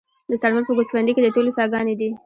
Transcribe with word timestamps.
د 0.29 0.31
سرپل 0.41 0.63
په 0.67 0.73
ګوسفندي 0.77 1.11
کې 1.13 1.21
د 1.23 1.27
تیلو 1.35 1.51
څاګانې 1.57 1.95
دي. 1.99 2.09